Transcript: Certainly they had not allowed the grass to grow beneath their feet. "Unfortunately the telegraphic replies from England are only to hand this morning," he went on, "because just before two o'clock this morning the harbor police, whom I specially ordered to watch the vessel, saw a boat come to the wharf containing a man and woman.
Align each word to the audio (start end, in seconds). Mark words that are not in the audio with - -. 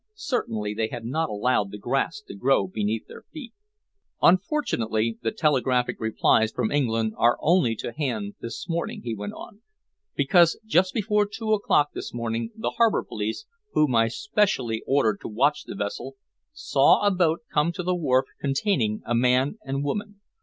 Certainly 0.15 0.73
they 0.73 0.87
had 0.87 1.05
not 1.05 1.29
allowed 1.29 1.69
the 1.69 1.77
grass 1.77 2.21
to 2.21 2.33
grow 2.33 2.65
beneath 2.65 3.05
their 3.05 3.21
feet. 3.31 3.53
"Unfortunately 4.19 5.19
the 5.21 5.31
telegraphic 5.31 5.99
replies 5.99 6.51
from 6.51 6.71
England 6.71 7.13
are 7.19 7.37
only 7.39 7.75
to 7.75 7.91
hand 7.93 8.33
this 8.41 8.67
morning," 8.67 9.03
he 9.03 9.13
went 9.13 9.33
on, 9.33 9.61
"because 10.15 10.59
just 10.65 10.95
before 10.95 11.27
two 11.27 11.53
o'clock 11.53 11.89
this 11.93 12.15
morning 12.15 12.49
the 12.55 12.71
harbor 12.77 13.03
police, 13.03 13.45
whom 13.73 13.93
I 13.93 14.07
specially 14.07 14.81
ordered 14.87 15.19
to 15.21 15.27
watch 15.27 15.65
the 15.65 15.75
vessel, 15.75 16.15
saw 16.51 17.05
a 17.05 17.11
boat 17.11 17.41
come 17.53 17.71
to 17.73 17.83
the 17.83 17.93
wharf 17.93 18.25
containing 18.39 19.03
a 19.05 19.13
man 19.13 19.59
and 19.63 19.83
woman. 19.83 20.19